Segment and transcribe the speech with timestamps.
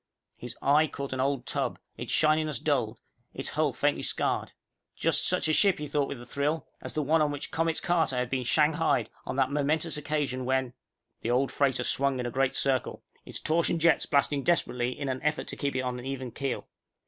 [0.35, 2.99] His eye caught an old tub, its shininess dulled,
[3.35, 4.51] its hull faintly scarred.
[4.95, 7.79] Just such a ship, he thought with a thrill, as the one on which Comets
[7.79, 10.73] Carter had been shanghaied on that momentous occasion when...
[11.23, 15.55] _The old freighter swung a great circle, its torsion jets blasting desperately in an effort to
[15.55, 16.67] keep it on an even keel.